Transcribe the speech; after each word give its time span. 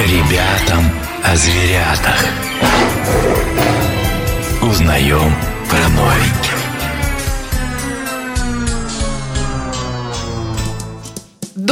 Ребятам 0.00 0.90
о 1.22 1.36
зверятах. 1.36 2.24
Узнаем 4.62 5.34
про 5.68 5.88
новеньких. 5.90 6.49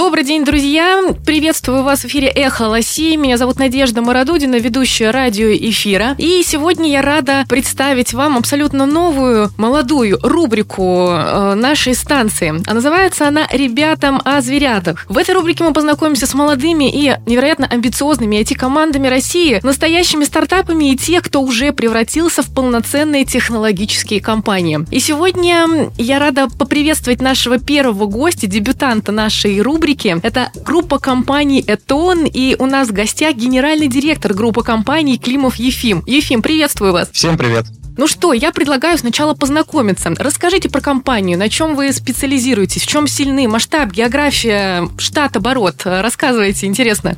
Добрый 0.09 0.25
день, 0.25 0.43
друзья! 0.43 1.03
Приветствую 1.27 1.83
вас 1.83 2.01
в 2.01 2.07
эфире 2.07 2.29
«Эхо 2.29 2.63
Лоси». 2.63 3.15
Меня 3.17 3.37
зовут 3.37 3.59
Надежда 3.59 4.01
Мародудина, 4.01 4.55
ведущая 4.55 5.11
радио 5.11 5.49
эфира. 5.49 6.15
И 6.17 6.43
сегодня 6.47 6.91
я 6.91 7.03
рада 7.03 7.45
представить 7.47 8.15
вам 8.15 8.39
абсолютно 8.39 8.87
новую, 8.87 9.51
молодую 9.59 10.19
рубрику 10.23 11.09
э, 11.11 11.55
нашей 11.57 11.95
станции. 11.95 12.55
А 12.67 12.73
называется 12.73 13.29
она 13.29 13.47
«Ребятам 13.53 14.23
о 14.25 14.41
зверятах». 14.41 15.05
В 15.11 15.19
этой 15.19 15.35
рубрике 15.35 15.63
мы 15.63 15.75
познакомимся 15.75 16.27
с 16.27 16.33
молодыми 16.33 16.91
и 16.91 17.15
невероятно 17.27 17.67
амбициозными 17.67 18.37
IT-командами 18.37 19.09
России, 19.09 19.61
настоящими 19.63 20.25
стартапами 20.25 20.91
и 20.91 20.97
тех, 20.97 21.23
кто 21.23 21.43
уже 21.43 21.75
превратился 21.75 22.43
в 22.43 22.55
полноценные 22.55 23.27
технологические 23.27 24.23
компании. 24.23 24.87
И 24.91 25.01
сегодня 25.01 25.91
я 25.99 26.19
рада 26.19 26.49
поприветствовать 26.49 27.21
нашего 27.21 27.59
первого 27.59 28.07
гостя, 28.07 28.47
дебютанта 28.47 29.13
нашей 29.13 29.61
рубрики, 29.61 29.98
рубрике. 29.99 30.21
Это 30.23 30.51
группа 30.65 30.99
компаний 30.99 31.63
«Этон», 31.67 32.25
и 32.25 32.57
у 32.59 32.67
нас 32.67 32.89
в 32.89 32.93
гостях 32.93 33.35
генеральный 33.35 33.89
директор 33.89 34.35
группы 34.35 34.63
компаний 34.63 35.19
Климов 35.19 35.57
Ефим. 35.57 36.03
Ефим, 36.07 36.43
приветствую 36.43 36.93
вас. 36.93 37.11
Всем 37.13 37.37
привет. 37.37 37.67
Ну 37.97 38.07
что, 38.07 38.33
я 38.33 38.53
предлагаю 38.53 38.97
сначала 38.97 39.35
познакомиться. 39.35 40.15
Расскажите 40.17 40.69
про 40.69 40.81
компанию, 40.81 41.37
на 41.37 41.49
чем 41.49 41.75
вы 41.75 41.93
специализируетесь, 41.93 42.83
в 42.83 42.87
чем 42.87 43.09
сильны, 43.09 43.49
масштаб, 43.49 43.91
география, 43.91 44.89
штат, 44.99 45.37
оборот. 45.37 45.83
Рассказывайте, 45.85 46.67
интересно. 46.67 47.17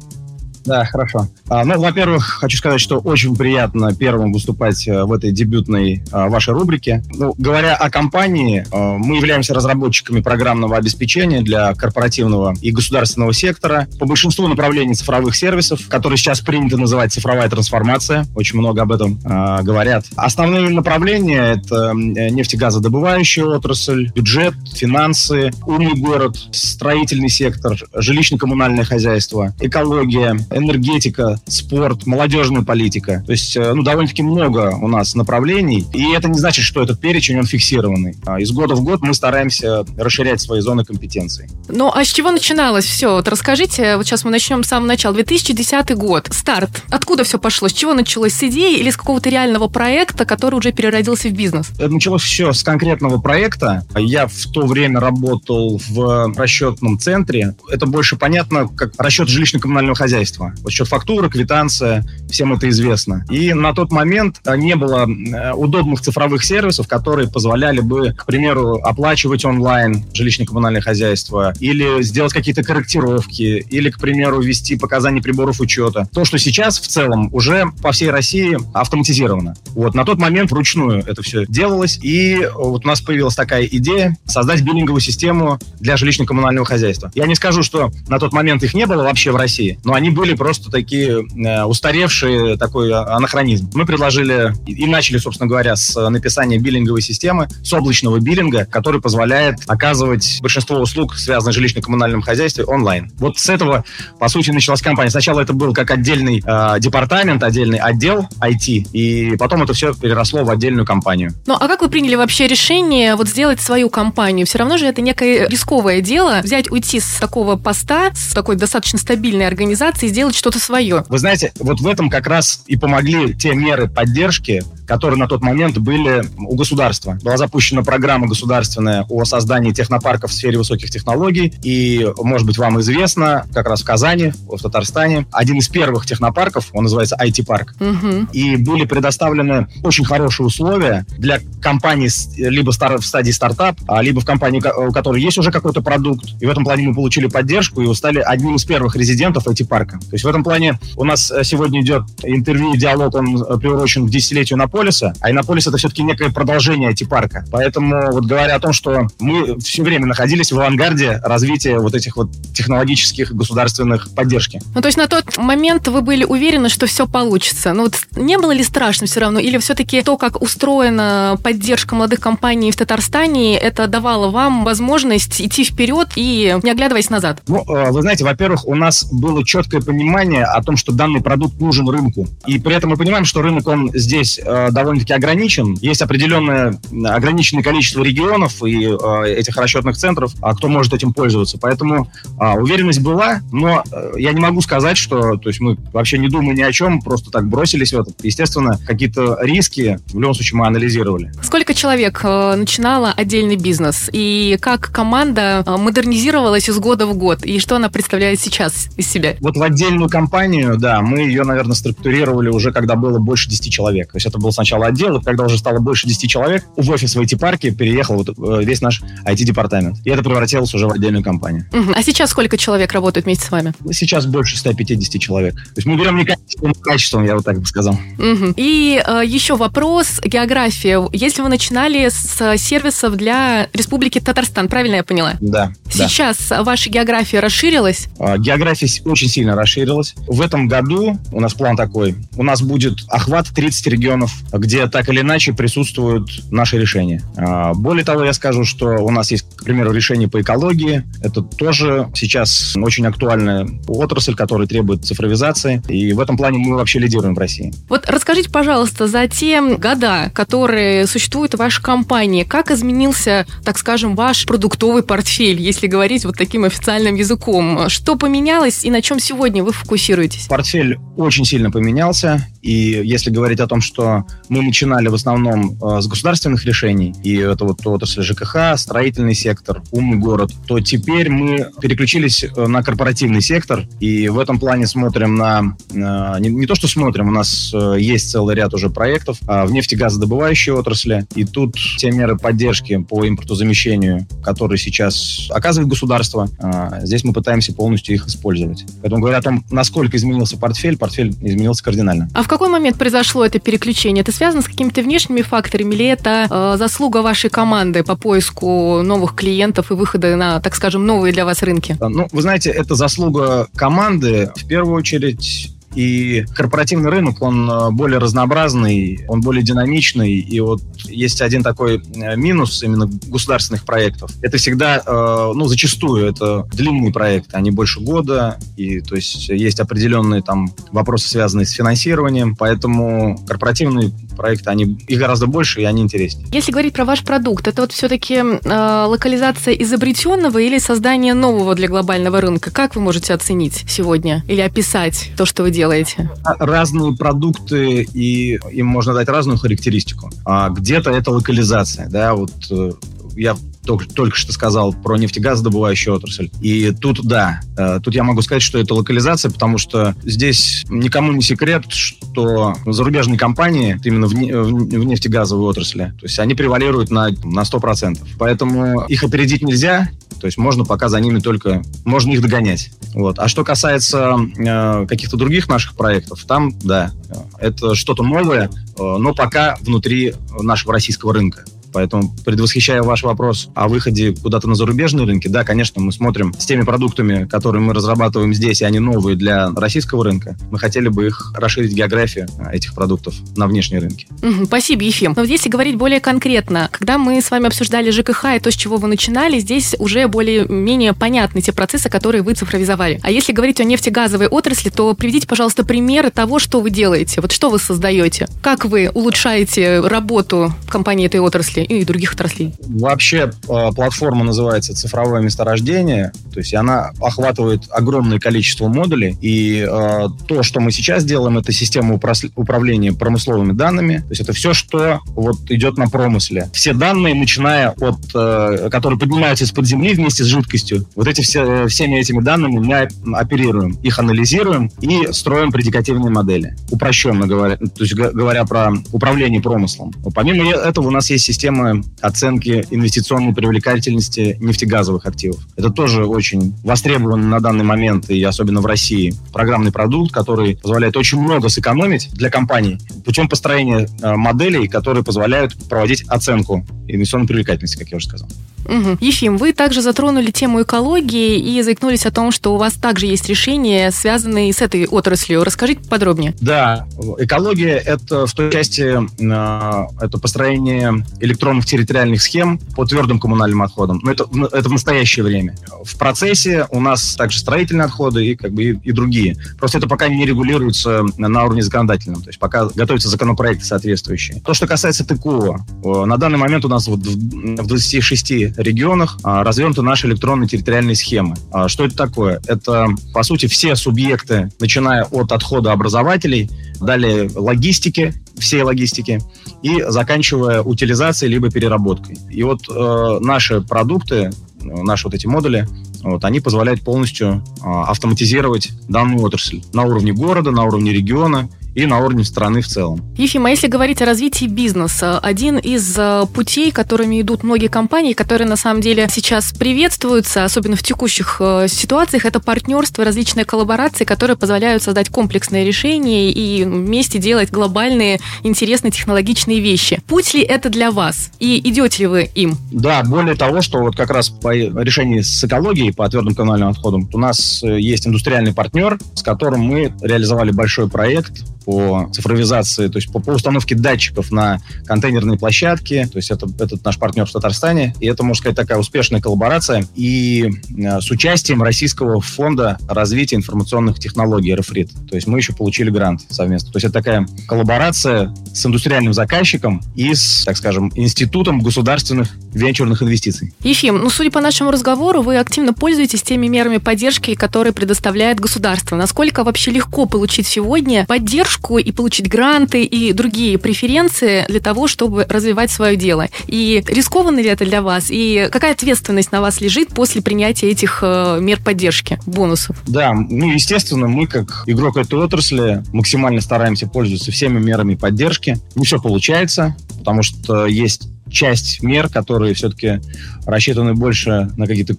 Да, 0.65 0.85
хорошо. 0.85 1.29
А, 1.49 1.65
ну, 1.65 1.81
во-первых, 1.81 2.25
хочу 2.41 2.57
сказать, 2.59 2.81
что 2.81 2.99
очень 2.99 3.37
приятно 3.37 3.95
первым 3.95 4.33
выступать 4.33 4.87
э, 4.87 5.05
в 5.05 5.13
этой 5.13 5.33
дебютной 5.33 6.03
а, 6.13 6.29
вашей 6.29 6.55
рубрике. 6.55 7.03
Ну, 7.15 7.35
говоря 7.39 7.75
о 7.75 7.91
компании, 7.91 8.67
а, 8.71 8.99
мы 8.99 9.17
являемся 9.17 9.55
разработчиками 9.55 10.21
программного 10.21 10.77
обеспечения 10.77 11.41
для 11.41 11.75
корпоративного 11.75 12.55
и 12.61 12.71
государственного 12.71 13.33
сектора 13.33 13.89
по 13.99 14.07
большинству 14.07 14.47
направлений 14.49 14.95
цифровых 14.95 15.35
сервисов, 15.35 15.89
которые 15.89 16.19
сейчас 16.19 16.41
принято 16.41 16.77
называть 16.77 17.13
цифровая 17.13 17.49
трансформация. 17.49 18.27
Очень 18.35 18.59
много 18.59 18.83
об 18.83 18.93
этом 18.93 19.19
а, 19.25 19.63
говорят. 19.63 20.05
Основные 20.17 20.69
направления— 20.69 21.55
это 21.65 21.93
нефтегазодобывающая 21.95 23.45
отрасль, 23.45 24.11
бюджет, 24.15 24.55
финансы, 24.75 25.51
умный 25.67 25.95
город, 25.95 26.37
строительный 26.53 27.29
сектор, 27.29 27.77
жилищно-коммунальное 27.95 28.85
хозяйство, 28.85 29.55
экология, 29.61 30.39
энергетика, 30.51 31.41
спорт, 31.47 32.07
молодежная 32.07 32.63
политика. 32.63 33.23
То 33.27 33.33
есть, 33.33 33.57
э, 33.57 33.73
ну, 33.73 33.83
довольно-таки 33.83 34.23
много 34.23 34.77
у 34.81 34.89
нас 34.89 35.15
направлений. 35.15 35.87
И 35.95 36.13
это 36.13 36.29
не 36.29 36.39
значит, 36.39 36.65
что 36.65 36.83
этот 36.83 37.01
перечень, 37.01 37.39
он 37.39 37.47
фиксированный. 37.47 38.17
А 38.27 38.41
из 38.41 38.51
года 38.51 38.75
в 38.75 38.83
год 38.83 39.01
мы 39.03 39.15
стараемся 39.15 39.85
расширять 39.97 40.41
свои 40.41 40.61
зоны 40.61 40.85
компетенции. 40.85 41.49
Ну, 41.69 41.91
а 41.93 42.05
с 42.05 42.09
чего 42.09 42.31
начиналось 42.31 42.85
все? 42.85 43.13
Вот 43.13 43.29
расскажите, 43.29 43.97
вот 43.97 44.07
сейчас 44.07 44.25
мы 44.25 44.31
начнем 44.31 44.65
с 44.65 44.69
самого 44.69 44.89
начала. 44.89 45.15
2010 45.15 45.95
год, 45.97 46.29
старт. 46.31 46.83
Откуда 46.91 47.25
все 47.25 47.39
пошло? 47.39 47.69
С 47.69 47.73
чего 47.73 47.95
началось? 47.95 48.33
С 48.33 48.43
идеи 48.43 48.79
или 48.79 48.91
с 48.91 48.97
какого-то 48.97 49.29
реального 49.31 49.69
проекта, 49.69 50.25
который 50.25 50.57
уже 50.57 50.73
переродился 50.73 51.29
в 51.29 51.33
бизнес? 51.33 51.71
Это 51.79 51.89
началось 51.89 52.23
все 52.23 52.53
с 52.53 52.63
конкретного 52.63 53.21
проекта. 53.21 53.85
Я 53.97 54.27
в 54.27 54.47
то 54.53 54.67
время 54.67 55.01
работал 55.01 55.81
в 55.89 56.35
расчетном 56.37 56.99
центре. 56.99 57.55
Это 57.69 57.87
больше 57.87 58.17
понятно, 58.17 58.69
как 58.69 58.93
расчет 58.99 59.29
жилищно-коммунального 59.29 59.95
хозяйства 59.95 60.40
средства. 60.41 60.53
Вот 60.63 60.73
счет 60.73 60.89
фактура, 60.89 61.29
квитанция, 61.29 62.05
всем 62.29 62.53
это 62.53 62.69
известно. 62.69 63.25
И 63.31 63.53
на 63.53 63.73
тот 63.73 63.93
момент 63.93 64.41
э, 64.45 64.57
не 64.57 64.77
было 64.77 65.07
э, 65.07 65.53
удобных 65.53 66.01
цифровых 66.01 66.45
сервисов, 66.45 66.89
которые 66.89 67.29
позволяли 67.29 67.81
бы, 67.81 68.13
к 68.13 68.27
примеру, 68.27 68.81
оплачивать 68.83 69.45
онлайн 69.45 70.05
жилищно-коммунальное 70.13 70.81
хозяйство, 70.81 71.53
или 71.61 72.03
сделать 72.03 72.33
какие-то 72.33 72.63
корректировки, 72.63 73.65
или, 73.71 73.91
к 73.91 73.99
примеру, 73.99 74.41
ввести 74.41 74.77
показания 74.77 75.21
приборов 75.21 75.61
учета. 75.61 76.09
То, 76.13 76.25
что 76.25 76.39
сейчас 76.39 76.79
в 76.81 76.87
целом 76.87 77.33
уже 77.33 77.67
по 77.83 77.93
всей 77.93 78.11
России 78.11 78.57
автоматизировано. 78.75 79.55
Вот 79.75 79.95
на 79.95 80.05
тот 80.05 80.19
момент 80.19 80.51
вручную 80.51 81.05
это 81.07 81.23
все 81.23 81.45
делалось, 81.47 81.99
и 82.03 82.49
вот 82.55 82.85
у 82.85 82.89
нас 82.89 83.01
появилась 83.01 83.35
такая 83.35 83.65
идея 83.65 84.17
создать 84.25 84.63
биллинговую 84.63 85.01
систему 85.01 85.59
для 85.81 85.95
жилищно-коммунального 85.95 86.65
хозяйства. 86.65 87.11
Я 87.15 87.27
не 87.27 87.35
скажу, 87.35 87.63
что 87.63 87.91
на 88.09 88.19
тот 88.19 88.33
момент 88.33 88.63
их 88.63 88.75
не 88.75 88.87
было 88.87 89.03
вообще 89.03 89.31
в 89.31 89.37
России, 89.37 89.79
но 89.85 89.95
они 89.95 90.11
были 90.11 90.30
просто 90.35 90.71
такие 90.71 91.23
э, 91.23 91.65
устаревшие, 91.65 92.57
такой 92.57 92.93
анахронизм. 92.93 93.71
Мы 93.75 93.87
предложили 93.87 94.53
и 94.67 94.87
начали, 94.87 95.19
собственно 95.19 95.49
говоря, 95.49 95.77
с 95.77 96.09
написания 96.09 96.59
биллинговой 96.59 97.03
системы, 97.03 97.49
с 97.63 97.73
облачного 97.73 98.19
биллинга, 98.21 98.67
который 98.67 99.01
позволяет 99.01 99.57
оказывать 99.67 100.39
большинство 100.41 100.79
услуг, 100.79 101.17
связанных 101.17 101.55
с 101.55 101.59
жилищно-коммунальным 101.59 102.23
хозяйством, 102.23 102.69
онлайн. 102.69 103.11
Вот 103.19 103.39
с 103.39 103.49
этого, 103.49 103.85
по 104.19 104.29
сути, 104.29 104.51
началась 104.51 104.83
компания. 104.83 105.11
Сначала 105.11 105.41
это 105.41 105.53
был 105.53 105.73
как 105.73 105.91
отдельный 105.91 106.43
э, 106.45 106.81
департамент, 106.81 107.43
отдельный 107.43 107.79
отдел 107.79 108.29
IT, 108.41 108.91
и 108.93 109.37
потом 109.37 109.63
это 109.63 109.73
все 109.73 109.95
переросло 109.95 110.45
в 110.45 110.51
отдельную 110.51 110.87
компанию. 110.87 111.33
Ну, 111.47 111.55
а 111.55 111.69
как 111.69 111.83
вы 111.83 111.89
приняли 111.89 112.15
вообще 112.15 112.47
решение 112.47 113.17
вот 113.17 113.29
сделать 113.29 113.61
свою 113.61 113.91
компанию? 113.91 114.47
Все 114.47 114.59
равно 114.59 114.77
же 114.77 114.87
это 114.87 115.01
некое 115.01 115.49
рисковое 115.49 116.01
дело, 116.01 116.41
взять, 116.43 116.71
уйти 116.71 117.01
с 117.01 117.19
такого 117.19 117.57
поста, 117.57 118.11
с 118.15 118.33
такой 118.33 118.57
достаточно 118.57 118.99
стабильной 118.99 119.47
организации, 119.47 120.09
сделать 120.09 120.20
что-то 120.31 120.59
свое. 120.59 121.05
Вы 121.09 121.19
знаете, 121.19 121.53
вот 121.59 121.81
в 121.81 121.87
этом 121.87 122.11
как 122.11 122.27
раз 122.27 122.63
и 122.67 122.77
помогли 122.77 123.35
те 123.35 123.55
меры 123.55 123.89
поддержки, 123.89 124.63
которые 124.87 125.19
на 125.19 125.29
тот 125.29 125.41
момент 125.41 125.79
были 125.79 126.23
у 126.39 126.57
государства. 126.57 127.19
Была 127.23 127.37
запущена 127.37 127.83
программа 127.83 128.27
государственная 128.27 129.05
о 129.09 129.25
создании 129.25 129.73
технопарков 129.73 130.31
в 130.31 130.35
сфере 130.35 130.59
высоких 130.59 130.91
технологий. 130.91 131.55
И, 131.63 132.07
может 132.19 132.47
быть, 132.47 132.59
вам 132.59 132.81
известно, 132.81 133.47
как 133.55 133.69
раз 133.69 133.83
в 133.83 133.85
Казани, 133.85 134.33
в 134.49 134.61
Татарстане, 134.61 135.27
один 135.31 135.59
из 135.59 135.69
первых 135.69 136.07
технопарков, 136.07 136.71
он 136.73 136.85
называется 136.85 137.17
IT-парк. 137.21 137.75
Угу. 137.81 138.29
И 138.33 138.57
были 138.57 138.85
предоставлены 138.85 139.69
очень 139.83 140.05
хорошие 140.05 140.47
условия 140.47 141.07
для 141.17 141.39
компаний 141.63 142.09
либо 142.37 142.73
в 142.73 143.07
стадии 143.07 143.31
стартап, 143.31 143.79
а 143.87 144.03
либо 144.03 144.21
в 144.21 144.25
компании, 144.25 144.61
у 144.61 144.93
которой 144.93 145.23
есть 145.23 145.39
уже 145.39 145.53
какой-то 145.53 145.83
продукт. 145.83 146.25
И 146.41 146.47
в 146.47 146.51
этом 146.51 146.65
плане 146.65 146.89
мы 146.89 146.95
получили 146.95 147.29
поддержку 147.29 147.81
и 147.81 147.95
стали 147.95 148.19
одним 148.19 148.57
из 148.57 148.65
первых 148.65 148.97
резидентов 148.97 149.47
IT-парка. 149.47 150.01
То 150.11 150.15
есть 150.17 150.25
в 150.25 150.29
этом 150.29 150.43
плане 150.43 150.81
у 150.97 151.05
нас 151.05 151.31
э, 151.31 151.45
сегодня 151.45 151.83
идет 151.83 152.03
интервью, 152.25 152.75
диалог, 152.75 153.15
он 153.15 153.41
э, 153.41 153.59
приурочен 153.59 154.07
к 154.09 154.11
десятилетию 154.11 154.57
Иннополиса, 154.57 155.15
а 155.21 155.31
Иннополис 155.31 155.69
это 155.69 155.77
все-таки 155.77 156.03
некое 156.03 156.31
продолжение 156.31 156.91
IT-парка. 156.91 157.45
Поэтому 157.53 158.11
вот 158.11 158.25
говоря 158.25 158.57
о 158.57 158.59
том, 158.59 158.73
что 158.73 159.07
мы 159.21 159.57
все 159.61 159.85
время 159.85 160.07
находились 160.07 160.51
в 160.51 160.59
авангарде 160.59 161.21
развития 161.23 161.79
вот 161.79 161.95
этих 161.95 162.17
вот 162.17 162.31
технологических 162.53 163.33
государственных 163.33 164.13
поддержки. 164.17 164.61
Ну, 164.75 164.81
то 164.81 164.89
есть 164.89 164.99
на 164.99 165.07
тот 165.07 165.39
момент 165.39 165.87
вы 165.87 166.03
были 166.03 166.25
уверены, 166.25 166.69
что 166.69 166.87
все 166.87 167.07
получится. 167.07 167.73
Ну, 167.73 167.85
вот 167.85 167.95
не 168.17 168.37
было 168.37 168.51
ли 168.51 168.65
страшно 168.65 169.07
все 169.07 169.21
равно? 169.21 169.39
Или 169.39 169.59
все-таки 169.59 170.03
то, 170.03 170.17
как 170.17 170.43
устроена 170.43 171.39
поддержка 171.43 171.95
молодых 171.95 172.19
компаний 172.19 172.73
в 172.73 172.77
Татарстане, 172.77 173.57
это 173.57 173.87
давало 173.87 174.31
вам 174.31 174.65
возможность 174.65 175.41
идти 175.41 175.63
вперед 175.63 176.09
и 176.17 176.59
не 176.65 176.71
оглядываясь 176.73 177.11
назад? 177.11 177.43
Ну, 177.47 177.65
э, 177.69 177.93
вы 177.93 178.03
знаете, 178.03 178.25
во-первых, 178.25 178.67
у 178.67 178.75
нас 178.75 179.05
было 179.13 179.45
четкое 179.45 179.81
понимание 179.81 180.00
о 180.45 180.63
том, 180.63 180.77
что 180.77 180.93
данный 180.93 181.21
продукт 181.21 181.61
нужен 181.61 181.89
рынку. 181.89 182.27
И 182.47 182.59
при 182.59 182.75
этом 182.75 182.91
мы 182.91 182.97
понимаем, 182.97 183.25
что 183.25 183.43
рынок, 183.43 183.67
он 183.67 183.91
здесь 183.95 184.41
э, 184.43 184.71
довольно-таки 184.71 185.13
ограничен. 185.13 185.75
Есть 185.81 186.03
определенное 186.03 186.79
ограниченное 187.05 187.63
количество 187.63 188.03
регионов 188.03 188.63
и 188.65 188.87
э, 188.87 189.35
этих 189.35 189.57
расчетных 189.57 189.97
центров, 189.97 190.33
а 190.41 190.55
кто 190.55 190.69
может 190.69 190.95
этим 190.95 191.13
пользоваться. 191.13 191.59
Поэтому 191.59 192.11
э, 192.41 192.59
уверенность 192.59 193.01
была, 193.01 193.41
но 193.53 193.83
э, 193.91 194.13
я 194.17 194.33
не 194.33 194.41
могу 194.41 194.61
сказать, 194.61 194.97
что 194.97 195.37
то 195.37 195.49
есть 195.49 195.61
мы 195.61 195.77
вообще 195.93 196.19
не 196.19 196.29
думаем 196.29 196.55
ни 196.55 196.63
о 196.63 196.73
чем, 196.73 197.01
просто 197.01 197.31
так 197.31 197.49
бросились 197.49 197.93
в 197.93 198.01
это. 198.01 198.13
Естественно, 198.23 198.79
какие-то 198.87 199.39
риски 199.43 199.99
в 200.09 200.19
любом 200.19 200.35
случае 200.35 200.59
мы 200.59 200.67
анализировали. 200.67 201.33
Сколько 201.43 201.75
человек 201.75 202.21
э, 202.23 202.55
начинала 202.57 203.13
отдельный 203.13 203.57
бизнес? 203.57 204.09
И 204.13 204.59
как 204.61 204.91
команда 204.93 205.63
э, 205.67 205.77
модернизировалась 205.77 206.69
из 206.69 206.79
года 206.79 207.07
в 207.07 207.17
год? 207.17 207.45
И 207.45 207.59
что 207.59 207.77
она 207.77 207.89
представляет 207.89 208.41
сейчас 208.41 208.89
из 208.97 209.09
себя? 209.09 209.37
Вот 209.41 209.57
в 209.57 209.63
отдельную 209.91 210.09
компанию, 210.09 210.77
да, 210.79 211.01
мы 211.01 211.21
ее, 211.21 211.43
наверное, 211.43 211.75
структурировали 211.75 212.49
уже, 212.49 212.73
когда 212.73 212.95
было 212.95 213.19
больше 213.19 213.49
10 213.49 213.73
человек. 213.73 214.13
То 214.13 214.17
есть 214.17 214.27
это 214.27 214.39
был 214.39 214.53
сначала 214.53 214.87
отдел, 214.87 215.17
и 215.19 215.23
когда 215.23 215.45
уже 215.45 215.59
стало 215.59 215.79
больше 215.79 216.07
10 216.07 216.31
человек, 216.31 216.65
в 216.77 216.91
офис 216.91 217.15
в 217.17 217.21
IT-парке 217.21 217.73
переехал 217.73 218.17
вот 218.17 218.29
э, 218.29 218.65
весь 218.65 218.81
наш 218.81 219.03
IT-департамент. 219.27 219.99
И 220.05 220.11
это 220.11 220.23
превратилось 220.23 220.73
уже 220.75 220.87
в 220.87 220.93
отдельную 220.93 221.25
компанию. 221.25 221.67
Угу. 221.73 221.93
А 221.95 222.03
сейчас 222.03 222.31
сколько 222.31 222.57
человек 222.57 222.93
работают 222.93 223.27
вместе 223.27 223.47
с 223.47 223.51
вами? 223.51 223.73
Сейчас 223.91 224.27
больше 224.27 224.57
150 224.57 225.21
человек. 225.21 225.55
То 225.55 225.73
есть 225.77 225.87
мы 225.87 225.97
берем 225.97 226.17
не 226.17 226.25
качеством, 226.25 226.71
а 226.71 226.83
качеством, 226.83 227.25
я 227.25 227.35
вот 227.35 227.45
так 227.45 227.59
бы 227.59 227.67
сказал. 227.67 227.95
Угу. 228.19 228.55
И 228.57 229.03
э, 229.05 229.23
еще 229.25 229.57
вопрос, 229.57 230.21
география. 230.25 231.01
Если 231.13 231.43
вы 231.43 231.49
начинали 231.49 232.09
с 232.09 232.57
сервисов 232.59 233.17
для 233.17 233.69
Республики 233.73 234.21
Татарстан, 234.21 234.69
правильно 234.69 234.97
я 234.97 235.05
поняла? 235.05 235.35
Да. 235.41 235.73
Сейчас 235.91 236.49
да. 236.49 236.63
ваша 236.63 236.91
география 236.91 237.41
расширилась? 237.41 238.07
А, 238.19 238.39
география 238.39 238.89
очень 239.05 239.29
сильно 239.29 239.57
расширилась 239.57 239.80
расширилась. 239.81 240.15
В 240.27 240.41
этом 240.41 240.69
году 240.69 241.19
у 241.33 241.41
нас 241.41 241.55
план 241.55 241.77
такой. 241.77 242.15
У 242.37 242.43
нас 242.43 242.63
будет 242.63 242.99
охват 243.09 243.49
30 243.49 243.87
регионов, 243.89 244.33
где 244.53 244.87
так 244.87 245.09
или 245.09 245.21
иначе 245.21 245.53
присутствуют 245.53 246.29
наши 246.51 246.79
решения. 246.79 247.23
А, 247.37 247.75
более 247.75 248.05
того, 248.05 248.25
я 248.25 248.33
скажу, 248.33 248.65
что 248.65 248.87
у 248.87 249.11
нас 249.11 249.31
есть, 249.31 249.47
к 249.57 249.65
примеру, 249.65 249.93
решение 249.93 250.29
по 250.29 250.41
экологии. 250.41 251.05
Это 251.23 251.43
тоже 251.43 252.09
сейчас 252.15 252.77
очень 252.77 253.07
актуальная 253.07 253.69
отрасль, 253.87 254.35
которая 254.35 254.67
требует 254.67 255.05
цифровизации. 255.05 255.83
И 255.89 256.13
в 256.13 256.21
этом 256.21 256.37
плане 256.37 256.59
мы 256.59 256.77
вообще 256.77 256.99
лидируем 256.99 257.35
в 257.35 257.39
России. 257.39 257.73
Вот 257.89 258.09
расскажите, 258.09 258.51
пожалуйста, 258.51 259.07
за 259.07 259.27
те 259.29 259.61
года, 259.61 260.31
которые 260.35 261.07
существует 261.07 261.55
ваша 261.55 261.83
компания, 261.83 262.45
как 262.45 262.71
изменился, 262.71 263.47
так 263.65 263.79
скажем, 263.79 264.15
ваш 264.15 264.47
продуктовый 264.47 265.03
портфель, 265.03 265.61
если 265.61 265.87
говорить 265.87 266.25
вот 266.25 266.37
таким 266.37 266.65
официальным 266.65 267.15
языком? 267.15 267.89
Что 267.89 268.17
поменялось 268.17 268.85
и 268.85 268.91
на 268.91 269.03
чем 269.03 269.19
сегодня 269.21 269.63
вы 269.63 269.70
фокусируетесь? 269.73 270.47
Портфель 270.47 270.99
очень 271.17 271.45
сильно 271.45 271.71
поменялся. 271.71 272.47
И 272.63 273.01
если 273.05 273.31
говорить 273.31 273.61
о 273.61 273.67
том, 273.67 273.81
что 273.81 274.25
мы 274.49 274.63
начинали 274.63 275.09
в 275.09 275.15
основном 275.15 275.79
э, 275.83 276.01
с 276.01 276.07
государственных 276.07 276.65
решений, 276.65 277.15
и 277.25 277.37
это 277.37 277.65
вот 277.65 277.87
отрасль 277.87 278.23
ЖКХ, 278.23 278.77
строительный 278.77 279.35
сектор, 279.35 279.83
умный 279.93 280.19
город, 280.19 280.53
то 280.67 280.81
теперь 280.81 281.31
мы 281.31 281.71
переключились 281.81 282.45
э, 282.45 282.67
на 282.67 282.83
корпоративный 282.83 283.41
сектор, 283.41 283.87
и 283.99 284.29
в 284.29 284.39
этом 284.39 284.59
плане 284.59 284.87
смотрим 284.87 285.37
на... 285.37 285.77
Э, 285.93 286.39
не, 286.41 286.51
не 286.51 286.67
то, 286.67 286.75
что 286.75 286.87
смотрим, 286.87 287.29
у 287.29 287.33
нас 287.33 287.73
есть 287.99 288.31
целый 288.31 288.55
ряд 288.55 288.75
уже 288.75 288.91
проектов 288.91 289.39
э, 289.49 289.65
в 289.65 289.73
нефтегазодобывающей 289.73 290.73
отрасли, 290.73 291.27
и 291.35 291.45
тут 291.45 291.77
те 291.99 292.11
меры 292.11 292.37
поддержки 292.37 292.99
по 292.99 293.27
импортозамещению, 293.27 294.27
которые 294.43 294.79
сейчас 294.79 295.49
оказывает 295.51 295.89
государство, 295.89 296.49
э, 296.59 297.01
здесь 297.05 297.25
мы 297.25 297.33
пытаемся 297.33 297.73
полностью 297.73 298.15
их 298.15 298.27
использовать. 298.27 298.85
Поэтому 299.01 299.23
говоря 299.23 299.39
о 299.39 299.43
том, 299.51 299.65
насколько 299.71 300.17
изменился 300.17 300.57
портфель, 300.57 300.97
портфель 300.97 301.31
изменился 301.41 301.85
кардинально. 301.85 302.29
А 302.35 302.43
в 302.43 302.49
какой 302.49 302.69
момент 302.69 302.97
произошло 302.97 303.45
это 303.45 303.59
переключение? 303.59 304.23
Это 304.23 304.33
связано 304.33 304.63
с 304.63 304.67
какими-то 304.67 305.03
внешними 305.03 305.43
факторами 305.43 305.95
или 305.95 306.07
это 306.07 306.47
э, 306.51 306.79
заслуга 306.79 307.19
вашей 307.19 307.51
команды 307.51 308.03
по 308.03 308.17
поиску 308.17 309.03
новых 309.03 309.35
клиентов 309.35 309.91
и 309.91 309.95
выхода 309.95 310.37
на, 310.37 310.61
так 310.61 310.75
скажем, 310.75 311.05
новые 311.07 311.33
для 311.33 311.45
вас 311.45 311.63
рынки? 311.63 311.97
Ну, 312.01 312.29
вы 312.31 312.43
знаете, 312.43 312.71
это 312.71 312.95
заслуга 312.95 313.69
команды. 313.75 314.51
В 314.57 314.67
первую 314.67 314.97
очередь 314.97 315.73
и 315.95 316.45
корпоративный 316.55 317.11
рынок, 317.11 317.43
он 317.43 317.69
э, 317.69 317.91
более 317.91 318.19
разнообразный, 318.19 319.25
он 319.29 319.41
более 319.41 319.63
динамичный. 319.63 320.39
И 320.39 320.61
вот 320.61 320.83
есть 321.05 321.43
один 321.43 321.63
такой 321.63 321.99
э, 322.15 322.37
минус 322.37 322.83
именно 322.83 323.11
государственных 323.27 323.85
проектов. 323.85 324.31
Это 324.41 324.57
всегда, 324.57 325.03
э, 325.05 325.53
ну, 325.55 325.67
зачастую 325.67 326.27
это 326.27 326.67
длинные 326.73 327.13
проекты, 327.13 327.57
они 327.57 327.71
больше 327.71 328.01
года, 328.01 328.59
и 328.77 329.01
то 329.01 329.17
есть 329.17 329.49
есть 329.49 329.81
определенные 329.81 330.43
там 330.43 330.73
вопросы, 330.93 331.29
связанные 331.29 331.67
с 331.67 331.73
финансированием, 331.73 332.55
поэтому 332.55 333.39
корпоративные 333.47 334.13
проекты, 334.41 334.71
они, 334.71 334.99
их 335.07 335.19
гораздо 335.19 335.47
больше, 335.47 335.83
и 335.83 335.85
они 335.85 336.01
интереснее. 336.01 336.47
Если 336.51 336.73
говорить 336.73 336.95
про 336.95 337.05
ваш 337.05 337.23
продукт, 337.23 337.69
это 337.69 337.83
вот 337.83 337.93
все-таки 337.93 338.37
э, 338.37 339.05
локализация 339.07 339.75
изобретенного 339.75 340.59
или 340.59 340.79
создание 340.79 341.35
нового 341.35 341.75
для 341.75 341.89
глобального 341.89 342.41
рынка? 342.41 342.71
Как 342.71 342.97
вы 342.97 343.03
можете 343.03 343.35
оценить 343.35 343.85
сегодня 343.87 344.43
или 344.49 344.63
описать 344.63 345.31
то, 345.37 345.45
что 345.45 345.63
вы 345.63 345.71
делаете? 345.71 346.31
Разные 346.45 347.15
продукты, 347.15 348.03
и 348.15 348.59
им 348.73 348.87
можно 348.87 349.13
дать 349.13 349.29
разную 349.29 349.59
характеристику. 349.59 350.31
А 350.47 350.71
где-то 350.71 351.11
это 351.11 351.31
локализация, 351.31 352.09
да, 352.09 352.35
вот 352.35 352.53
э, 352.71 352.93
я 353.37 353.57
только, 353.91 354.07
только 354.07 354.37
что 354.37 354.53
сказал 354.53 354.93
про 354.93 355.17
нефтегазодобывающую 355.17 356.15
отрасль. 356.15 356.49
И 356.61 356.93
тут, 356.93 357.25
да, 357.25 357.61
э, 357.77 357.99
тут 358.01 358.15
я 358.15 358.23
могу 358.23 358.41
сказать, 358.41 358.63
что 358.63 358.79
это 358.79 358.95
локализация, 358.95 359.51
потому 359.51 359.79
что 359.79 360.15
здесь 360.23 360.85
никому 360.89 361.33
не 361.33 361.43
секрет, 361.43 361.87
что 361.91 362.77
зарубежные 362.87 363.37
компании 363.37 363.99
именно 364.05 364.29
в, 364.29 364.31
в 364.31 365.05
нефтегазовой 365.05 365.65
отрасли, 365.65 366.15
то 366.21 366.27
есть 366.27 366.39
они 366.39 366.55
превалируют 366.55 367.11
на, 367.11 367.31
на 367.43 367.63
100%. 367.63 368.21
Поэтому 368.39 369.07
их 369.07 369.25
опередить 369.25 369.63
нельзя, 369.63 370.09
то 370.41 370.47
есть 370.47 370.57
можно 370.57 370.85
пока 370.85 371.09
за 371.09 371.19
ними 371.19 371.41
только, 371.41 371.83
можно 372.05 372.31
их 372.31 372.43
догонять. 372.43 372.91
Вот. 373.13 373.41
А 373.41 373.49
что 373.49 373.65
касается 373.65 374.37
э, 374.57 375.07
каких-то 375.09 375.37
других 375.37 375.69
наших 375.69 375.97
проектов, 375.97 376.45
там, 376.45 376.79
да, 376.79 377.11
это 377.59 377.97
что-то 377.97 378.23
новое, 378.23 378.67
э, 378.67 379.03
но 379.03 379.35
пока 379.35 379.77
внутри 379.81 380.35
нашего 380.61 380.93
российского 380.93 381.35
рынка. 381.35 381.65
Поэтому, 381.93 382.35
предвосхищая 382.45 383.03
ваш 383.03 383.23
вопрос 383.23 383.69
о 383.75 383.89
выходе 383.89 384.35
куда-то 384.35 384.69
на 384.69 384.75
зарубежные 384.75 385.27
рынки, 385.27 385.49
да, 385.49 385.65
конечно, 385.65 386.01
мы 386.01 386.13
смотрим 386.13 386.55
с 386.59 386.67
теми 386.67 386.83
продуктами, 386.83 387.47
которые 387.47 387.83
мы 387.83 387.95
разрабатываем 387.95 388.55
здесь, 388.55 388.81
и 388.81 388.85
они 388.85 388.99
новые 388.99 389.37
для 389.37 389.71
российского 389.71 390.25
рынка. 390.25 390.57
Мы 390.71 390.79
хотели 390.79 391.09
бы 391.09 391.27
их 391.27 391.53
расширить 391.57 391.93
географию 391.93 392.49
а, 392.59 392.75
этих 392.75 392.95
продуктов 392.95 393.35
на 393.57 393.67
внешние 393.67 394.01
рынки. 394.01 394.27
Угу, 394.43 394.67
спасибо, 394.67 395.03
Ефим. 395.03 395.35
Но 395.37 395.43
если 395.43 395.69
говорить 395.69 395.97
более 395.97 396.21
конкретно, 396.21 396.89
когда 396.93 397.19
мы 397.19 397.41
с 397.41 397.51
вами 397.51 397.67
обсуждали 397.67 398.11
ЖКХ 398.11 398.57
и 398.57 398.61
то, 398.61 398.71
с 398.71 398.75
чего 398.75 398.97
вы 398.97 399.09
начинали, 399.09 399.59
здесь 399.59 399.95
уже 399.99 400.29
более-менее 400.29 401.13
понятны 401.13 401.61
те 401.61 401.73
процессы, 401.73 402.09
которые 402.09 402.43
вы 402.43 402.55
цифровизовали. 402.55 403.21
А 403.23 403.31
если 403.31 403.53
говорить 403.53 403.81
о 403.81 403.85
нефтегазовой 403.85 404.49
отрасли, 404.49 404.91
то 404.91 405.15
приведите, 405.15 405.47
пожалуйста, 405.47 405.85
примеры 405.85 406.31
того, 406.31 406.59
что 406.59 406.81
вы 406.81 406.91
делаете. 406.91 407.41
Вот 407.41 407.53
что 407.53 407.71
вы 407.71 407.79
создаете? 407.79 408.49
Как 408.63 408.85
вы 408.85 409.11
улучшаете 409.13 410.01
работу 410.01 410.73
компании 410.89 411.27
этой 411.27 411.41
отрасли? 411.41 411.80
Отрасли 411.81 412.01
и 412.01 412.05
других 412.05 412.33
отраслей? 412.33 412.75
Вообще 412.81 413.51
э, 413.69 413.91
платформа 413.95 414.45
называется 414.45 414.95
«Цифровое 414.95 415.41
месторождение», 415.41 416.33
то 416.53 416.61
есть 416.61 416.75
она 416.75 417.11
охватывает 417.21 417.85
огромное 417.91 418.39
количество 418.39 418.89
модулей, 418.89 419.37
и 419.41 419.87
э, 419.89 420.27
то, 420.49 420.63
что 420.63 420.81
мы 420.81 420.93
сейчас 420.93 421.25
делаем, 421.25 421.59
это 421.59 421.73
система 421.73 422.15
управления 422.15 423.13
промысловыми 423.13 423.73
данными, 423.73 424.19
то 424.19 424.31
есть 424.31 424.41
это 424.41 424.53
все, 424.53 424.75
что 424.75 425.21
вот 425.29 425.71
идет 425.71 425.97
на 425.97 426.09
промысле. 426.09 426.71
Все 426.73 426.93
данные, 426.93 427.35
начиная 427.35 427.91
от, 427.91 428.19
э, 428.35 428.89
которые 428.91 429.19
поднимаются 429.19 429.65
из-под 429.65 429.87
земли 429.87 430.15
вместе 430.15 430.45
с 430.45 430.47
жидкостью, 430.47 431.07
вот 431.15 431.27
эти 431.27 431.41
все, 431.41 431.87
всеми 431.87 432.17
этими 432.17 432.41
данными 432.41 432.79
мы 432.79 433.09
оперируем, 433.37 433.93
их 434.03 434.19
анализируем 434.19 434.91
и 435.01 435.29
строим 435.33 435.73
предикативные 435.73 436.31
модели, 436.31 436.77
упрощенно 436.91 437.47
говоря, 437.47 437.77
то 437.77 438.03
есть 438.05 438.15
говоря 438.15 438.65
про 438.65 438.93
управление 439.13 439.61
промыслом. 439.61 440.13
Помимо 440.35 440.71
этого 440.71 441.09
у 441.09 441.11
нас 441.11 441.31
есть 441.31 441.45
система 441.45 441.70
системы 441.71 442.03
оценки 442.21 442.85
инвестиционной 442.91 443.55
привлекательности 443.55 444.57
нефтегазовых 444.61 445.27
активов. 445.27 445.59
Это 445.77 445.91
тоже 445.91 446.27
очень 446.27 446.75
востребованный 446.83 447.47
на 447.47 447.61
данный 447.61 447.85
момент, 447.85 448.29
и 448.29 448.43
особенно 448.43 448.81
в 448.81 448.87
России, 448.87 449.35
программный 449.53 449.93
продукт, 449.93 450.33
который 450.33 450.77
позволяет 450.77 451.17
очень 451.17 451.41
много 451.41 451.69
сэкономить 451.69 452.31
для 452.33 452.51
компаний 452.51 452.99
путем 453.25 453.49
построения 453.49 454.09
э, 454.23 454.37
моделей, 454.37 454.89
которые 454.89 455.23
позволяют 455.23 455.77
проводить 455.89 456.25
оценку 456.29 456.85
инвестиционной 457.07 457.47
привлекательности, 457.47 457.99
как 457.99 458.09
я 458.09 458.17
уже 458.17 458.27
сказал. 458.27 458.49
Угу. 458.87 459.19
Ефим, 459.21 459.57
вы 459.57 459.73
также 459.73 460.03
затронули 460.03 460.51
тему 460.51 460.83
экологии 460.83 461.59
и 461.59 461.83
заикнулись 461.83 462.27
о 462.27 462.31
том, 462.31 462.53
что 462.53 462.75
у 462.75 462.79
вас 462.79 462.95
также 462.95 463.27
есть 463.27 463.49
решения, 463.49 464.11
связанные 464.11 464.73
с 464.73 464.81
этой 464.81 465.07
отраслью. 465.07 465.65
Расскажите 465.65 466.01
подробнее. 466.09 466.55
Да, 466.61 467.07
экология– 467.39 467.97
это 468.07 468.47
в 468.47 468.53
той 468.53 468.73
части 468.73 469.03
э, 469.03 470.07
это 470.21 470.39
построение 470.39 471.25
электронных 471.41 471.87
территориальных 471.87 472.43
схем 472.43 472.79
по 472.97 473.05
твердым 473.05 473.39
коммунальным 473.39 473.83
отходам. 473.83 474.21
Но 474.23 474.31
это, 474.31 474.47
это 474.73 474.89
в 474.89 474.93
настоящее 474.93 475.45
время. 475.45 475.77
В 476.05 476.17
процессе 476.19 476.87
у 476.91 477.01
нас 477.01 477.35
также 477.35 477.59
строительные 477.59 478.07
отходы 478.07 478.47
и, 478.47 478.57
как 478.57 478.73
бы, 478.73 478.85
и, 478.85 478.99
и 479.03 479.13
другие. 479.13 479.57
Просто 479.79 479.99
это 479.99 480.09
пока 480.09 480.29
не 480.29 480.47
регулируется 480.47 481.25
на 481.37 481.65
уровне 481.65 481.83
законодательном. 481.83 482.43
То 482.43 482.49
есть 482.49 482.59
пока 482.59 482.87
готовятся 482.87 483.29
законопроекты 483.29 483.85
соответствующие. 483.85 484.61
То, 484.61 484.75
что 484.75 484.87
касается 484.87 485.25
ТКО, 485.25 485.85
на 486.03 486.37
данный 486.37 486.59
момент 486.59 486.85
у 486.85 486.89
нас 486.89 487.07
вот 487.07 487.21
в 487.21 487.87
26 487.87 488.70
регионах 488.77 489.39
а, 489.43 489.65
развернуты 489.65 490.03
наши 490.03 490.27
электронные 490.27 490.69
территориальные 490.69 491.17
схемы. 491.17 491.57
А, 491.73 491.89
что 491.89 492.05
это 492.05 492.17
такое? 492.17 492.61
Это, 492.67 493.07
по 493.33 493.43
сути, 493.43 493.67
все 493.67 493.97
субъекты, 493.97 494.71
начиная 494.81 495.25
от 495.25 495.53
отхода 495.53 495.93
образователей, 495.93 496.71
далее 497.01 497.51
логистики, 497.55 498.35
всей 498.59 498.83
логистики, 498.83 499.41
и 499.83 500.03
заканчивая 500.09 500.83
утилизацией 500.83 501.53
либо 501.53 501.71
переработкой. 501.71 502.37
И 502.51 502.63
вот 502.63 502.81
э, 502.89 503.39
наши 503.41 503.81
продукты, 503.81 504.51
наши 504.83 505.27
вот 505.27 505.35
эти 505.35 505.47
модули, 505.47 505.89
вот, 506.23 506.45
они 506.45 506.61
позволяют 506.61 507.01
полностью 507.01 507.65
э, 507.83 507.85
автоматизировать 507.85 508.91
данную 509.09 509.43
отрасль 509.43 509.83
на 509.93 510.03
уровне 510.03 510.33
города, 510.33 510.71
на 510.71 510.85
уровне 510.85 511.13
региона 511.13 511.69
и 511.95 512.07
на 512.07 512.19
уровне 512.19 512.45
страны 512.45 512.81
в 512.81 512.87
целом. 512.87 513.21
Ефим, 513.37 513.67
а 513.67 513.71
если 513.71 513.89
говорить 513.89 514.23
о 514.23 514.27
развитии 514.27 514.67
бизнеса, 514.67 515.39
один 515.39 515.79
из 515.79 516.15
э, 516.17 516.45
путей, 516.53 516.93
которыми 516.93 517.41
идут 517.41 517.63
многие 517.63 517.89
компании, 517.89 518.33
которые 518.33 518.69
на 518.69 518.77
самом 518.77 519.01
деле 519.01 519.29
сейчас 519.31 519.73
приветствуются, 519.73 520.65
особенно 520.65 520.97
в 520.97 521.03
текущих 521.03 521.57
э, 521.61 521.87
ситуациях, 521.89 522.45
это 522.45 522.61
партнерство, 522.61 523.25
различные 523.25 523.65
коллаборации, 523.65 524.25
которые 524.25 524.57
позволяют 524.57 525.03
создать 525.03 525.29
комплексные 525.31 525.85
решения 525.85 526.51
и 526.51 526.85
вместе 526.85 527.39
делать 527.39 527.71
глобальные, 527.71 528.41
интересные, 528.63 529.11
технологичные 529.11 529.81
вещи. 529.81 530.21
Путь 530.27 530.55
ли 530.55 530.63
это 530.63 530.91
для 530.91 531.11
вас? 531.11 531.51
И 531.59 531.81
идете 531.89 532.23
ли 532.23 532.27
вы 532.27 532.51
им? 532.55 532.77
Да, 532.93 533.23
более 533.25 533.55
того, 533.55 533.81
что 533.83 533.99
вот 533.99 534.17
как 534.17 534.31
раз 534.31 534.49
по 534.49 534.73
решению 534.75 535.43
с 535.43 535.65
экологией, 535.65 536.13
по 536.13 536.29
твердым 536.29 536.55
коммунальным 536.55 536.89
отходам, 536.89 537.29
у 537.33 537.39
нас 537.39 537.83
э, 537.83 538.01
есть 538.01 538.27
индустриальный 538.27 538.73
партнер, 538.73 539.19
с 539.35 539.43
которым 539.43 539.81
мы 539.81 540.13
реализовали 540.23 540.71
большой 540.71 541.09
проект 541.09 541.63
по 541.91 542.31
цифровизации, 542.33 543.09
то 543.09 543.19
есть 543.19 543.33
по, 543.33 543.41
по 543.41 543.51
установке 543.51 543.97
датчиков 543.97 544.53
на 544.53 544.79
контейнерные 545.07 545.59
площадки. 545.59 546.29
То 546.31 546.39
есть 546.39 546.53
это, 546.53 546.69
этот 546.79 547.05
наш 547.05 547.19
партнер 547.19 547.47
в 547.47 547.51
Татарстане. 547.51 548.15
И 548.21 548.27
это, 548.29 548.45
можно 548.45 548.61
сказать, 548.61 548.77
такая 548.77 548.97
успешная 548.97 549.41
коллаборация. 549.41 550.07
И 550.15 550.71
э, 550.97 551.21
с 551.21 551.29
участием 551.33 551.83
Российского 551.83 552.41
фонда 552.41 552.97
развития 553.09 553.57
информационных 553.57 554.21
технологий 554.21 554.73
РФРИТ. 554.73 555.11
То 555.29 555.35
есть 555.35 555.49
мы 555.49 555.59
еще 555.59 555.73
получили 555.73 556.11
грант 556.11 556.43
совместно. 556.49 556.93
То 556.93 556.99
есть 556.99 557.07
это 557.07 557.15
такая 557.15 557.49
коллаборация 557.67 558.55
с 558.73 558.87
индустриальным 558.87 559.35
заказчиком 559.35 560.01
и 560.15 560.33
с, 560.33 560.63
так 560.65 560.77
скажем, 560.77 561.11
институтом 561.17 561.81
государственных 561.81 562.51
венчурных 562.73 563.21
инвестиций. 563.25 563.75
Ефим, 563.83 564.19
ну, 564.19 564.31
судя 564.31 564.53
по 564.53 564.61
нашему 564.61 564.93
разговору, 564.93 565.43
вы 565.43 565.59
активно 565.59 565.93
пользуетесь 565.93 566.43
теми 566.43 566.69
мерами 566.69 566.99
поддержки, 566.99 567.55
которые 567.55 567.93
предоставляет 567.93 568.61
государство. 568.61 569.17
Насколько 569.17 569.65
вообще 569.65 569.91
легко 569.91 570.27
получить 570.27 570.69
сегодня 570.69 571.27
поддержку 571.27 571.80
и 571.99 572.13
получить 572.13 572.49
гранты 572.49 573.05
и 573.05 573.33
другие 573.33 573.79
преференции 573.79 574.65
для 574.69 574.81
того, 574.81 575.09
чтобы 575.09 575.45
развивать 575.49 575.91
свое 575.91 576.17
дело? 576.17 576.49
И 576.67 577.03
рискованно 577.07 577.61
ли 577.61 577.69
это 577.69 577.85
для 577.85 578.03
вас? 578.03 578.27
И 578.31 578.69
какая 578.71 578.93
ответственность 578.93 579.53
на 579.53 579.61
вас 579.61 579.81
лежит 579.81 580.09
после 580.09 580.43
принятия 580.43 580.91
этих 580.91 581.21
э, 581.23 581.59
мер 581.61 581.81
поддержки, 581.83 582.39
бонусов? 582.47 582.97
Да, 583.07 583.33
ну, 583.33 583.73
естественно, 583.73 584.29
мы, 584.29 584.47
как 584.47 584.85
игрок 584.87 585.17
этой 585.17 585.39
отрасли, 585.39 586.03
максимально 586.13 586.61
стараемся 586.61 587.07
пользоваться 587.07 587.53
всеми 587.53 587.79
мерами 587.79 588.15
поддержки. 588.15 588.79
Не 588.95 589.05
все 589.05 589.21
получается, 589.21 589.97
потому 590.19 590.43
что 590.43 590.87
есть 590.87 591.29
часть 591.51 592.03
мер, 592.03 592.29
которые 592.29 592.75
все-таки 592.75 593.21
рассчитаны 593.67 594.15
больше 594.15 594.71
на 594.77 594.87
какие-то 594.87 595.15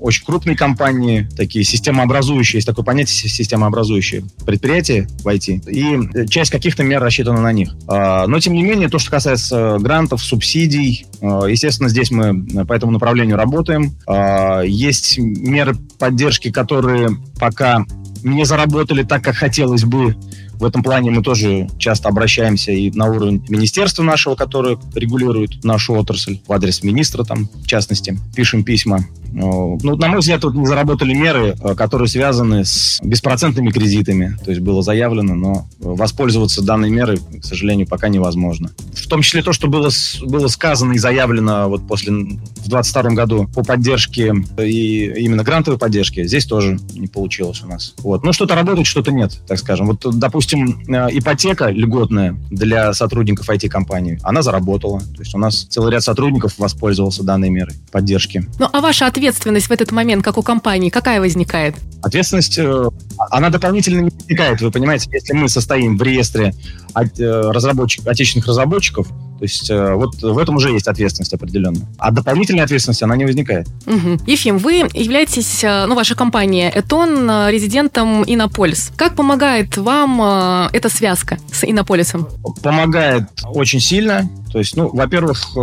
очень 0.00 0.24
крупные 0.24 0.56
компании, 0.56 1.28
такие 1.36 1.64
системообразующие, 1.64 2.58
есть 2.58 2.66
такое 2.66 2.84
понятие 2.84 3.28
системообразующие 3.28 4.24
предприятия 4.44 5.08
в 5.22 5.28
IT, 5.28 5.70
и 5.70 6.28
часть 6.28 6.50
каких-то 6.50 6.82
мер 6.82 7.00
рассчитана 7.00 7.40
на 7.40 7.52
них. 7.52 7.74
А, 7.86 8.26
но, 8.26 8.40
тем 8.40 8.54
не 8.54 8.62
менее, 8.62 8.88
то, 8.88 8.98
что 8.98 9.10
касается 9.10 9.78
грантов, 9.78 10.22
субсидий, 10.22 11.06
а, 11.20 11.46
естественно, 11.46 11.88
здесь 11.88 12.10
мы 12.10 12.66
по 12.66 12.72
этому 12.72 12.92
направлению 12.92 13.36
работаем. 13.36 13.96
А, 14.06 14.62
есть 14.62 15.18
меры 15.18 15.76
поддержки, 15.98 16.50
которые 16.50 17.10
пока 17.38 17.84
не 18.22 18.44
заработали 18.44 19.02
так, 19.02 19.22
как 19.22 19.36
хотелось 19.36 19.84
бы. 19.84 20.16
В 20.58 20.64
этом 20.64 20.82
плане 20.82 21.10
мы 21.10 21.22
тоже 21.22 21.68
часто 21.78 22.08
обращаемся 22.08 22.72
и 22.72 22.90
на 22.90 23.06
уровень 23.06 23.44
министерства 23.48 24.02
нашего, 24.02 24.34
которое 24.34 24.78
регулирует 24.94 25.64
нашу 25.64 25.94
отрасль, 25.94 26.40
в 26.46 26.52
адрес 26.52 26.82
министра 26.82 27.24
там, 27.24 27.48
в 27.54 27.66
частности, 27.66 28.18
пишем 28.34 28.64
письма. 28.64 29.04
Ну, 29.30 29.78
на 29.82 30.08
мой 30.08 30.20
взгляд, 30.20 30.40
тут 30.40 30.54
не 30.54 30.66
заработали 30.66 31.12
меры, 31.12 31.54
э, 31.60 31.74
которые 31.74 32.08
связаны 32.08 32.64
с 32.64 32.98
беспроцентными 33.02 33.70
кредитами. 33.70 34.36
То 34.42 34.50
есть 34.50 34.62
было 34.62 34.82
заявлено, 34.82 35.34
но 35.34 35.68
воспользоваться 35.80 36.62
данной 36.62 36.90
мерой, 36.90 37.18
к 37.18 37.44
сожалению, 37.44 37.86
пока 37.86 38.08
невозможно. 38.08 38.70
В 38.94 39.06
том 39.06 39.22
числе 39.22 39.42
то, 39.42 39.52
что 39.52 39.68
было, 39.68 39.90
было 40.22 40.48
сказано 40.48 40.94
и 40.94 40.98
заявлено 40.98 41.68
вот 41.68 41.86
после 41.86 42.12
в 42.12 42.68
2022 42.68 43.10
году 43.10 43.48
по 43.54 43.62
поддержке 43.62 44.34
и 44.58 45.04
именно 45.22 45.44
грантовой 45.44 45.78
поддержке, 45.78 46.24
здесь 46.24 46.46
тоже 46.46 46.78
не 46.94 47.06
получилось 47.06 47.62
у 47.62 47.68
нас. 47.68 47.94
Вот. 47.98 48.24
Ну, 48.24 48.32
что-то 48.32 48.54
работает, 48.54 48.86
что-то 48.86 49.12
нет, 49.12 49.38
так 49.46 49.58
скажем. 49.58 49.86
Вот, 49.86 50.04
допустим, 50.18 50.47
э, 50.56 51.08
ипотека 51.12 51.70
льготная 51.70 52.36
для 52.50 52.92
сотрудников 52.92 53.48
IT-компании, 53.48 54.18
она 54.22 54.42
заработала. 54.42 55.00
То 55.00 55.20
есть 55.20 55.34
у 55.34 55.38
нас 55.38 55.64
целый 55.64 55.92
ряд 55.92 56.02
сотрудников 56.02 56.58
воспользовался 56.58 57.22
данной 57.22 57.50
мерой 57.50 57.74
поддержки. 57.90 58.44
Ну, 58.58 58.68
а 58.72 58.80
ваша 58.80 59.06
ответственность 59.06 59.66
в 59.66 59.72
этот 59.72 59.92
момент, 59.92 60.24
как 60.24 60.38
у 60.38 60.42
компании, 60.42 60.90
какая 60.90 61.20
возникает? 61.20 61.76
Ответственность, 62.02 62.58
э, 62.58 62.88
она 63.30 63.50
дополнительно 63.50 64.00
не 64.00 64.10
возникает, 64.10 64.60
вы 64.60 64.70
понимаете, 64.70 65.08
если 65.12 65.32
мы 65.32 65.48
состоим 65.48 65.96
в 65.96 66.02
реестре 66.02 66.54
э, 66.94 67.04
разработчик, 67.18 68.06
отечественных 68.06 68.46
разработчиков, 68.46 69.08
то 69.38 69.44
есть 69.44 69.70
э, 69.70 69.94
вот 69.94 70.20
в 70.20 70.38
этом 70.38 70.56
уже 70.56 70.70
есть 70.70 70.88
ответственность 70.88 71.32
определенная. 71.32 71.86
А 71.98 72.10
дополнительная 72.10 72.64
ответственность, 72.64 73.02
она 73.02 73.16
не 73.16 73.24
возникает. 73.24 73.68
Угу. 73.86 74.24
Ефим, 74.26 74.58
вы 74.58 74.88
являетесь, 74.94 75.62
ну, 75.62 75.94
ваша 75.94 76.14
компания 76.14 76.70
Этон, 76.74 77.28
резидентом 77.48 78.24
Иннополис. 78.26 78.90
Как 78.96 79.14
помогает 79.14 79.76
вам 79.76 80.68
эта 80.72 80.88
связка 80.88 81.38
с 81.52 81.64
Иннополисом? 81.64 82.28
Помогает 82.62 83.24
очень 83.44 83.80
сильно. 83.80 84.28
То 84.52 84.58
есть, 84.58 84.76
ну, 84.76 84.90
во-первых, 84.92 85.56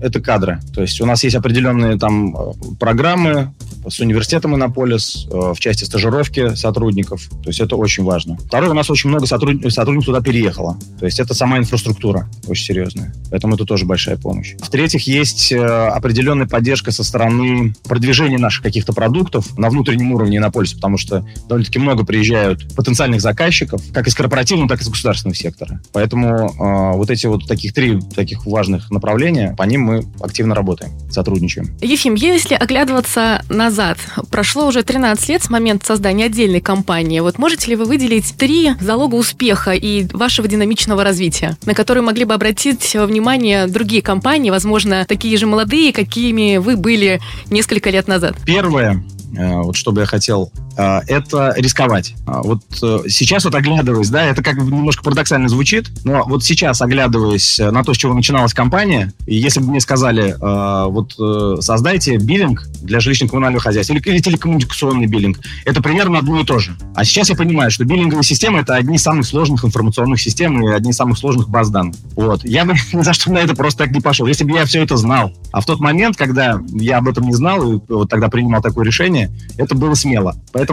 это 0.00 0.20
кадры. 0.20 0.60
То 0.74 0.82
есть 0.82 1.00
у 1.00 1.06
нас 1.06 1.24
есть 1.24 1.36
определенные 1.36 1.98
там 1.98 2.34
программы, 2.78 3.52
с 3.88 4.00
университетом 4.00 4.54
Иннополис 4.54 5.26
э, 5.30 5.52
в 5.54 5.58
части 5.58 5.84
стажировки 5.84 6.54
сотрудников. 6.54 7.28
То 7.42 7.48
есть 7.48 7.60
это 7.60 7.76
очень 7.76 8.04
важно. 8.04 8.36
Второе, 8.38 8.70
у 8.70 8.74
нас 8.74 8.90
очень 8.90 9.10
много 9.10 9.26
сотрудников, 9.26 9.72
сотрудников 9.72 10.06
туда 10.06 10.20
переехало. 10.20 10.78
То 10.98 11.06
есть 11.06 11.20
это 11.20 11.34
сама 11.34 11.58
инфраструктура 11.58 12.28
очень 12.46 12.64
серьезная. 12.64 13.14
Поэтому 13.30 13.54
это 13.54 13.64
тоже 13.64 13.84
большая 13.84 14.16
помощь. 14.16 14.54
В-третьих, 14.60 15.06
есть 15.06 15.52
э, 15.52 15.58
определенная 15.58 16.46
поддержка 16.46 16.90
со 16.90 17.04
стороны 17.04 17.74
продвижения 17.84 18.38
наших 18.38 18.62
каких-то 18.62 18.92
продуктов 18.92 19.56
на 19.58 19.70
внутреннем 19.70 20.12
уровне 20.12 20.38
Иннополиса, 20.38 20.76
потому 20.76 20.98
что 20.98 21.26
довольно-таки 21.48 21.78
много 21.78 22.04
приезжают 22.04 22.74
потенциальных 22.74 23.20
заказчиков, 23.20 23.82
как 23.92 24.06
из 24.08 24.14
корпоративного, 24.14 24.68
так 24.68 24.80
и 24.80 24.82
из 24.82 24.88
государственного 24.88 25.36
сектора. 25.36 25.80
Поэтому 25.92 26.28
э, 26.28 26.96
вот 26.96 27.10
эти 27.10 27.26
вот 27.26 27.46
таких 27.46 27.72
три 27.72 28.00
таких 28.14 28.46
важных 28.46 28.90
направления, 28.90 29.54
по 29.56 29.62
ним 29.64 29.82
мы 29.82 30.04
активно 30.20 30.54
работаем, 30.54 30.92
сотрудничаем. 31.10 31.76
Ефим, 31.80 32.14
если 32.14 32.54
оглядываться 32.54 33.44
на 33.48 33.70
назад. 33.76 33.98
Прошло 34.30 34.66
уже 34.66 34.82
13 34.82 35.28
лет 35.28 35.42
с 35.42 35.50
момента 35.50 35.84
создания 35.84 36.24
отдельной 36.24 36.62
компании. 36.62 37.20
Вот 37.20 37.38
можете 37.38 37.68
ли 37.70 37.76
вы 37.76 37.84
выделить 37.84 38.34
три 38.36 38.70
залога 38.80 39.16
успеха 39.16 39.72
и 39.72 40.06
вашего 40.14 40.48
динамичного 40.48 41.04
развития, 41.04 41.58
на 41.66 41.74
которые 41.74 42.02
могли 42.02 42.24
бы 42.24 42.32
обратить 42.32 42.94
внимание 42.94 43.66
другие 43.66 44.00
компании, 44.00 44.50
возможно, 44.50 45.04
такие 45.06 45.36
же 45.36 45.46
молодые, 45.46 45.92
какими 45.92 46.56
вы 46.56 46.76
были 46.76 47.20
несколько 47.50 47.90
лет 47.90 48.08
назад? 48.08 48.36
Первое, 48.46 49.04
Э, 49.36 49.62
вот 49.62 49.76
что 49.76 49.92
бы 49.92 50.00
я 50.00 50.06
хотел, 50.06 50.50
это 50.76 51.54
рисковать. 51.56 52.14
А 52.26 52.42
вот 52.42 52.62
э, 52.82 53.00
сейчас 53.08 53.44
вот 53.44 53.54
оглядываясь, 53.54 54.08
да, 54.10 54.24
это 54.24 54.42
как 54.42 54.56
бы 54.56 54.70
немножко 54.70 55.02
парадоксально 55.02 55.48
звучит, 55.48 55.90
но 56.04 56.24
вот 56.26 56.44
сейчас 56.44 56.80
оглядываясь 56.82 57.58
на 57.58 57.82
то, 57.84 57.94
с 57.94 57.96
чего 57.96 58.14
начиналась 58.14 58.54
компания, 58.54 59.12
и 59.26 59.36
если 59.36 59.60
бы 59.60 59.70
мне 59.70 59.80
сказали, 59.80 60.36
вот 60.40 61.14
создайте 61.62 62.16
биллинг 62.16 62.66
для 62.82 62.98
жилищно-коммунального 62.98 63.60
хозяйства 63.60 63.94
или, 63.94 64.02
или 64.02 64.18
телекоммуникационный 64.18 65.06
биллинг, 65.06 65.38
это 65.64 65.82
примерно 65.82 66.18
одно 66.18 66.40
и 66.40 66.44
то 66.44 66.58
же. 66.58 66.76
А 66.94 67.04
сейчас 67.04 67.30
я 67.30 67.36
понимаю, 67.36 67.70
что 67.70 67.84
биллинговые 67.84 68.24
системы 68.24 68.60
это 68.60 68.74
одни 68.74 68.96
из 68.96 69.02
самых 69.02 69.26
сложных 69.26 69.64
информационных 69.64 70.20
систем 70.20 70.62
и 70.62 70.72
одни 70.72 70.90
из 70.90 70.96
самых 70.96 71.18
сложных 71.18 71.48
баз 71.48 71.70
данных. 71.70 71.96
Вот. 72.14 72.44
Я 72.44 72.64
бы 72.64 72.74
ни 72.92 73.02
за 73.02 73.12
что 73.12 73.32
на 73.32 73.38
это 73.38 73.54
просто 73.54 73.84
так 73.84 73.92
не 73.94 74.00
пошел. 74.00 74.26
Если 74.26 74.44
бы 74.44 74.52
я 74.52 74.64
все 74.64 74.82
это 74.82 74.96
знал. 74.96 75.32
А 75.52 75.60
в 75.60 75.66
тот 75.66 75.80
момент, 75.80 76.16
когда 76.16 76.60
я 76.72 76.98
об 76.98 77.08
этом 77.08 77.24
не 77.24 77.34
знал, 77.34 77.72
и 77.72 77.80
вот 77.88 78.10
тогда 78.10 78.28
принимал 78.28 78.62
такое 78.62 78.84
решение, 78.84 79.30
это 79.56 79.74
было 79.74 79.94
смело. 79.94 80.36
Поэтому 80.52 80.65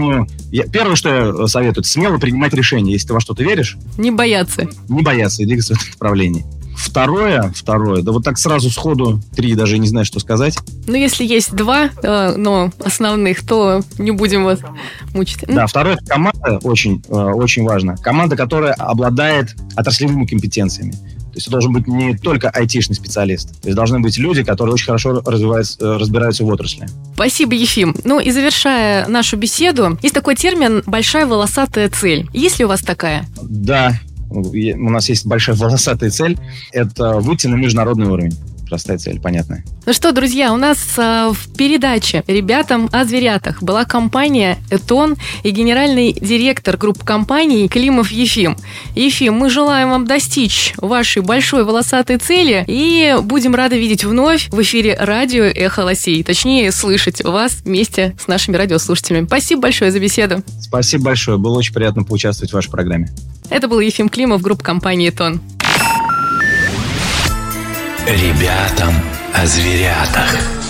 я, 0.51 0.63
первое, 0.63 0.95
что 0.95 1.09
я 1.41 1.47
советую, 1.47 1.83
смело 1.83 2.17
принимать 2.17 2.53
решение. 2.53 2.93
Если 2.93 3.07
ты 3.07 3.13
во 3.13 3.19
что-то 3.19 3.43
веришь... 3.43 3.77
Не 3.97 4.11
бояться. 4.11 4.67
Не 4.89 5.01
бояться 5.01 5.43
и 5.43 5.45
двигаться 5.45 5.75
в 5.75 5.77
этом 5.77 5.89
направлении. 5.91 6.45
Второе, 6.75 7.51
второе, 7.55 8.01
да 8.01 8.11
вот 8.11 8.23
так 8.23 8.37
сразу 8.37 8.69
сходу, 8.69 9.21
три 9.35 9.55
даже 9.55 9.77
не 9.77 9.87
знаю, 9.87 10.05
что 10.05 10.19
сказать. 10.19 10.57
Ну, 10.87 10.95
если 10.95 11.23
есть 11.23 11.53
два, 11.53 11.89
э, 12.01 12.35
но 12.35 12.71
основных, 12.83 13.45
то 13.45 13.81
не 13.97 14.11
будем 14.11 14.43
вас 14.43 14.59
мучить. 15.13 15.45
Да, 15.47 15.67
второе, 15.67 15.97
команда 16.07 16.59
очень, 16.63 17.03
э, 17.07 17.13
очень 17.13 17.63
важна. 17.63 17.95
Команда, 17.95 18.35
которая 18.35 18.73
обладает 18.73 19.55
отраслевыми 19.75 20.25
компетенциями. 20.25 20.95
То 21.33 21.37
есть 21.37 21.47
это 21.47 21.53
должен 21.53 21.73
быть 21.73 21.87
не 21.87 22.15
только 22.15 22.49
айтишный 22.49 22.95
специалист. 22.95 23.59
То 23.61 23.67
есть 23.67 23.75
должны 23.75 23.99
быть 23.99 24.17
люди, 24.17 24.43
которые 24.43 24.75
очень 24.75 24.85
хорошо 24.85 25.17
э, 25.17 25.21
разбираются 25.25 26.43
в 26.43 26.47
отрасли. 26.47 26.87
Спасибо, 27.15 27.55
Ефим. 27.55 27.95
Ну 28.03 28.19
и 28.19 28.29
завершая 28.29 29.07
нашу 29.07 29.35
беседу, 29.37 29.97
есть 30.03 30.13
такой 30.13 30.35
термин 30.35 30.83
«большая 30.85 31.25
волосатая 31.25 31.89
цель». 31.89 32.29
Есть 32.33 32.59
ли 32.59 32.65
у 32.65 32.67
вас 32.67 32.81
такая? 32.81 33.25
Да, 33.41 33.99
у 34.29 34.89
нас 34.89 35.09
есть 35.09 35.25
большая 35.25 35.55
волосатая 35.55 36.11
цель. 36.11 36.37
Это 36.71 37.19
выйти 37.19 37.47
на 37.47 37.55
международный 37.55 38.05
уровень 38.05 38.37
простая 38.73 38.97
цель, 38.97 39.19
понятная. 39.19 39.63
Ну 39.85 39.93
что, 39.93 40.11
друзья, 40.13 40.51
у 40.51 40.57
нас 40.57 40.79
э, 40.97 41.31
в 41.31 41.55
передаче 41.55 42.23
«Ребятам 42.25 42.89
о 42.91 43.05
зверятах» 43.05 43.61
была 43.61 43.85
компания 43.85 44.57
«Этон» 44.71 45.15
и 45.43 45.51
генеральный 45.51 46.11
директор 46.11 46.75
группы 46.75 47.05
компаний 47.05 47.67
Климов 47.67 48.09
Ефим. 48.09 48.57
Ефим, 48.95 49.35
мы 49.35 49.51
желаем 49.51 49.91
вам 49.91 50.07
достичь 50.07 50.73
вашей 50.77 51.21
большой 51.21 51.65
волосатой 51.65 52.17
цели 52.17 52.65
и 52.65 53.15
будем 53.21 53.53
рады 53.53 53.77
видеть 53.77 54.03
вновь 54.03 54.49
в 54.49 54.59
эфире 54.63 54.97
радио 54.99 55.43
«Эхо 55.43 55.81
Лосей». 55.81 56.23
Точнее, 56.23 56.71
слышать 56.71 57.23
вас 57.23 57.57
вместе 57.63 58.15
с 58.19 58.27
нашими 58.27 58.55
радиослушателями. 58.55 59.27
Спасибо 59.27 59.61
большое 59.61 59.91
за 59.91 59.99
беседу. 59.99 60.41
Спасибо 60.61 61.03
большое. 61.03 61.37
Было 61.37 61.59
очень 61.59 61.75
приятно 61.75 62.03
поучаствовать 62.03 62.49
в 62.49 62.55
вашей 62.55 62.71
программе. 62.71 63.11
Это 63.51 63.67
был 63.67 63.79
Ефим 63.79 64.09
Климов, 64.09 64.41
группа 64.41 64.63
компании 64.63 65.11
«Тон». 65.11 65.41
Ребятам 68.05 68.93
о 69.33 69.45
зверятах. 69.45 70.62